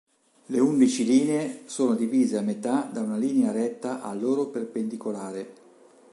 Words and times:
Le 0.47 0.59
undici 0.59 1.05
linee 1.05 1.61
sono 1.67 1.93
divise 1.93 2.37
a 2.37 2.41
metà 2.41 2.89
da 2.91 3.01
una 3.01 3.17
linea 3.17 3.51
retta 3.51 4.01
a 4.01 4.11
loro 4.15 4.47
perpendicolare. 4.47 5.53